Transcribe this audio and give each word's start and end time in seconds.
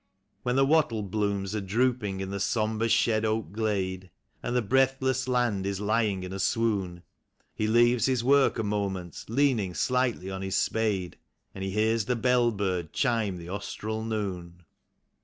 "When 0.41 0.55
the 0.55 0.65
wattle 0.65 1.03
blooms 1.03 1.53
are 1.55 1.61
drooping 1.61 2.21
in 2.21 2.31
the 2.31 2.39
sombre 2.39 2.89
shed 2.89 3.23
oak 3.23 3.51
glade, 3.51 4.09
And 4.41 4.55
the 4.55 4.63
breathless 4.63 5.27
land 5.27 5.67
is 5.67 5.79
lying 5.79 6.23
in 6.23 6.33
a 6.33 6.39
swoon, 6.39 7.03
He 7.53 7.67
leaves 7.67 8.07
his 8.07 8.23
work 8.23 8.57
a 8.57 8.63
moment, 8.63 9.23
leaning 9.27 9.75
lightly 9.91 10.31
on 10.31 10.41
his 10.41 10.55
spade. 10.55 11.19
And 11.53 11.63
he 11.63 11.69
hears 11.69 12.05
the 12.05 12.15
bell 12.15 12.49
bird 12.49 12.93
chime 12.93 13.37
the 13.37 13.49
Austral 13.51 14.03
noon. 14.03 14.63